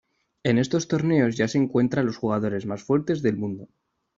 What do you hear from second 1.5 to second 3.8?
encuentra a los jugadores más fuertes del mundo.